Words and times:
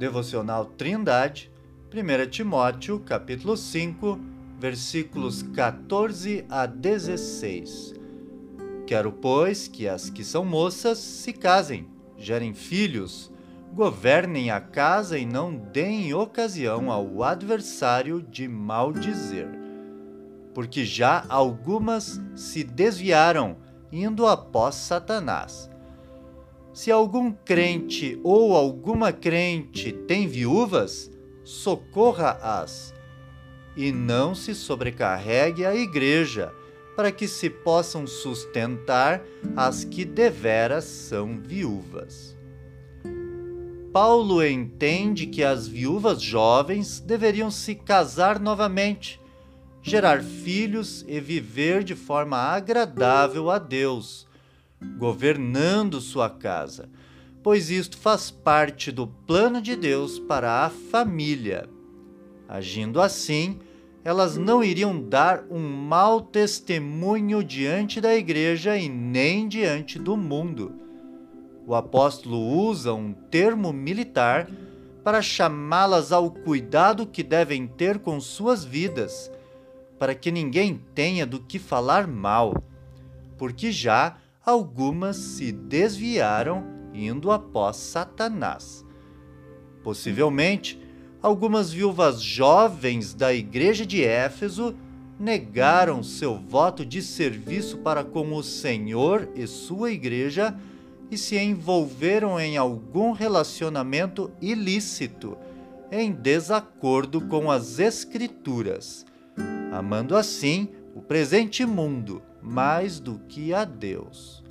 Devocional 0.00 0.64
Trindade, 0.64 1.52
1 1.92 2.30
Timóteo, 2.30 3.00
capítulo 3.00 3.54
5, 3.54 4.18
versículos 4.58 5.42
14 5.42 6.46
a 6.48 6.64
16. 6.64 7.96
Quero, 8.86 9.12
pois, 9.12 9.68
que 9.68 9.86
as 9.86 10.08
que 10.08 10.24
são 10.24 10.42
moças 10.42 10.96
se 10.96 11.34
casem, 11.34 11.86
gerem 12.16 12.54
filhos, 12.54 13.30
governem 13.74 14.50
a 14.50 14.58
casa 14.58 15.18
e 15.18 15.26
não 15.26 15.54
deem 15.54 16.14
ocasião 16.14 16.90
ao 16.90 17.22
adversário 17.22 18.22
de 18.22 18.48
maldizer. 18.48 19.50
Porque 20.54 20.82
já 20.82 21.26
algumas 21.28 22.18
se 22.34 22.64
desviaram, 22.64 23.58
indo 23.92 24.26
após 24.26 24.76
Satanás. 24.76 25.69
Se 26.72 26.90
algum 26.90 27.32
crente 27.32 28.20
ou 28.22 28.54
alguma 28.56 29.12
crente 29.12 29.92
tem 29.92 30.28
viúvas, 30.28 31.10
socorra-as. 31.42 32.94
E 33.76 33.90
não 33.90 34.34
se 34.34 34.54
sobrecarregue 34.54 35.64
a 35.64 35.74
igreja, 35.74 36.52
para 36.96 37.10
que 37.10 37.26
se 37.26 37.48
possam 37.48 38.06
sustentar 38.06 39.22
as 39.56 39.84
que 39.84 40.04
deveras 40.04 40.84
são 40.84 41.40
viúvas. 41.40 42.36
Paulo 43.92 44.44
entende 44.44 45.26
que 45.26 45.42
as 45.42 45.66
viúvas 45.66 46.22
jovens 46.22 47.00
deveriam 47.00 47.50
se 47.50 47.74
casar 47.74 48.38
novamente, 48.38 49.20
gerar 49.82 50.22
filhos 50.22 51.04
e 51.08 51.18
viver 51.18 51.82
de 51.82 51.96
forma 51.96 52.36
agradável 52.36 53.50
a 53.50 53.58
Deus, 53.58 54.28
governando 54.98 56.00
sua 56.00 56.30
casa, 56.30 56.88
pois 57.42 57.70
isto 57.70 57.96
faz 57.96 58.30
parte 58.30 58.90
do 58.90 59.06
plano 59.06 59.60
de 59.60 59.76
Deus 59.76 60.18
para 60.18 60.64
a 60.64 60.70
família. 60.70 61.68
Agindo 62.48 63.00
assim, 63.00 63.58
elas 64.04 64.36
não 64.36 64.64
iriam 64.64 65.00
dar 65.00 65.44
um 65.50 65.60
mau 65.60 66.20
testemunho 66.20 67.44
diante 67.44 68.00
da 68.00 68.14
igreja 68.14 68.76
e 68.76 68.88
nem 68.88 69.46
diante 69.48 69.98
do 69.98 70.16
mundo 70.16 70.80
o 71.70 71.74
apóstolo 71.76 72.36
usa 72.36 72.92
um 72.92 73.12
termo 73.12 73.72
militar 73.72 74.50
para 75.04 75.22
chamá-las 75.22 76.10
ao 76.10 76.28
cuidado 76.28 77.06
que 77.06 77.22
devem 77.22 77.64
ter 77.64 78.00
com 78.00 78.20
suas 78.20 78.64
vidas, 78.64 79.30
para 79.96 80.12
que 80.12 80.32
ninguém 80.32 80.80
tenha 80.96 81.24
do 81.24 81.38
que 81.38 81.60
falar 81.60 82.08
mal, 82.08 82.60
porque 83.38 83.70
já 83.70 84.16
algumas 84.44 85.16
se 85.16 85.52
desviaram 85.52 86.64
indo 86.94 87.30
após 87.30 87.76
Satanás. 87.76 88.84
Possivelmente, 89.82 90.80
algumas 91.22 91.72
viúvas 91.72 92.20
jovens 92.20 93.14
da 93.14 93.32
igreja 93.32 93.84
de 93.86 94.02
Éfeso 94.04 94.74
negaram 95.18 96.02
seu 96.02 96.36
voto 96.36 96.84
de 96.84 97.02
serviço 97.02 97.78
para 97.78 98.02
com 98.02 98.34
o 98.34 98.42
Senhor 98.42 99.28
e 99.34 99.46
sua 99.46 99.90
igreja 99.90 100.58
e 101.10 101.18
se 101.18 101.36
envolveram 101.36 102.40
em 102.40 102.56
algum 102.56 103.12
relacionamento 103.12 104.30
ilícito, 104.40 105.36
em 105.90 106.12
desacordo 106.12 107.20
com 107.22 107.50
as 107.50 107.78
Escrituras, 107.78 109.04
amando 109.72 110.16
assim 110.16 110.68
o 110.94 111.00
presente 111.00 111.64
mundo 111.64 112.22
mais 112.42 112.98
do 112.98 113.18
que 113.28 113.52
a 113.52 113.64
Deus. 113.64 114.42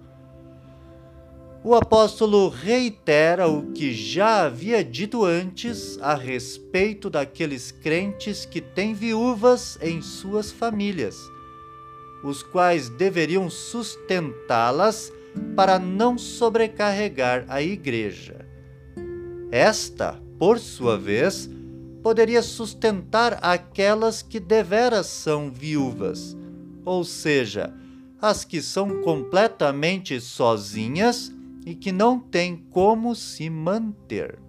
O 1.61 1.75
apóstolo 1.75 2.47
reitera 2.47 3.47
o 3.47 3.73
que 3.73 3.91
já 3.93 4.45
havia 4.45 4.81
dito 4.81 5.25
antes 5.25 5.99
a 6.01 6.15
respeito 6.15 7.09
daqueles 7.09 7.69
crentes 7.69 8.45
que 8.45 8.61
têm 8.61 8.93
viúvas 8.93 9.77
em 9.81 10.02
suas 10.02 10.52
famílias, 10.52 11.17
os 12.23 12.41
quais 12.41 12.87
deveriam 12.87 13.49
sustentá-las 13.49 15.11
para 15.53 15.77
não 15.77 16.17
sobrecarregar 16.17 17.45
a 17.49 17.61
igreja. 17.61 18.45
Esta, 19.52 20.17
por 20.37 20.59
sua 20.59 20.97
vez, 20.97 21.49
poderia 22.04 22.42
sustentar 22.42 23.39
aquelas 23.42 24.21
que 24.21 24.39
deveras 24.39 25.08
são 25.08 25.52
viúvas, 25.52 26.37
ou 26.86 27.04
seja, 27.04 27.73
as 28.21 28.43
que 28.43 28.61
são 28.61 29.02
completamente 29.02 30.20
sozinhas 30.20 31.32
e 31.65 31.76
que 31.76 31.92
não 31.92 32.20
têm 32.20 32.58
como 32.70 33.15
se 33.15 33.49
manter. 33.49 34.39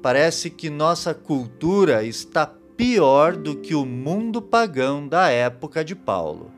Parece 0.00 0.50
que 0.50 0.68
nossa 0.68 1.14
cultura 1.14 2.04
está 2.04 2.46
pior 2.76 3.36
do 3.36 3.56
que 3.56 3.74
o 3.74 3.84
mundo 3.84 4.42
pagão 4.42 5.06
da 5.06 5.28
época 5.28 5.84
de 5.84 5.94
Paulo 5.94 6.50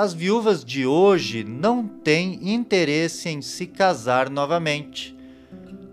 as 0.00 0.14
viúvas 0.14 0.64
de 0.64 0.86
hoje 0.86 1.42
não 1.42 1.84
têm 1.84 2.54
interesse 2.54 3.28
em 3.28 3.42
se 3.42 3.66
casar 3.66 4.30
novamente. 4.30 5.17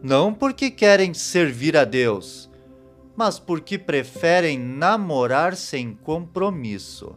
Não 0.08 0.32
porque 0.32 0.70
querem 0.70 1.16
servir 1.16 1.76
a 1.76 1.84
Deus, 1.84 2.48
mas 3.18 3.40
porque 3.40 3.76
preferem 3.76 4.56
namorar 4.60 5.56
sem 5.56 5.96
compromisso. 5.96 7.16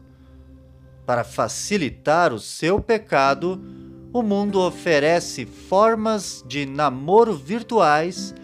Para 1.04 1.22
facilitar 1.22 2.32
o 2.32 2.38
seu 2.38 2.81
pecado, 2.81 3.62
o 4.10 4.22
mundo 4.22 4.59
oferece 4.59 5.44
formas 5.44 6.43
de 6.48 6.65
namoro 6.65 7.34
virtuais 7.34 8.34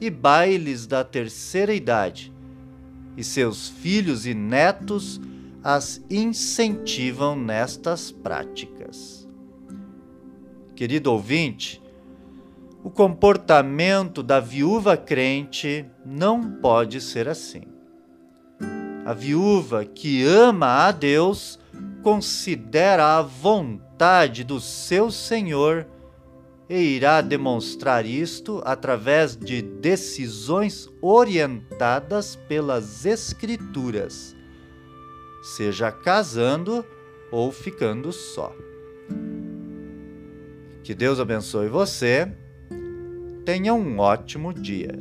e 0.00 0.08
bailes 0.08 0.86
da 0.86 1.04
terceira 1.04 1.74
idade, 1.74 2.32
e 3.18 3.22
seus 3.22 3.68
filhos 3.68 4.24
e 4.24 4.32
netos 4.32 5.20
as 5.62 6.02
incentivam 6.08 7.36
nestas 7.36 8.10
práticas. 8.10 9.28
Querido 10.74 11.12
ouvinte, 11.12 11.79
o 12.82 12.90
comportamento 12.90 14.22
da 14.22 14.40
viúva 14.40 14.96
crente 14.96 15.84
não 16.04 16.58
pode 16.60 17.00
ser 17.00 17.28
assim. 17.28 17.62
A 19.04 19.12
viúva 19.12 19.84
que 19.84 20.24
ama 20.24 20.86
a 20.86 20.92
Deus 20.92 21.58
considera 22.02 23.18
a 23.18 23.22
vontade 23.22 24.44
do 24.44 24.60
seu 24.60 25.10
Senhor 25.10 25.86
e 26.68 26.76
irá 26.76 27.20
demonstrar 27.20 28.06
isto 28.06 28.62
através 28.64 29.36
de 29.36 29.60
decisões 29.60 30.88
orientadas 31.02 32.36
pelas 32.36 33.04
Escrituras 33.04 34.36
seja 35.42 35.90
casando 35.90 36.84
ou 37.30 37.50
ficando 37.50 38.12
só. 38.12 38.54
Que 40.82 40.94
Deus 40.94 41.20
abençoe 41.20 41.68
você. 41.68 42.30
Tenha 43.50 43.74
um 43.74 43.98
ótimo 43.98 44.54
dia. 44.54 44.96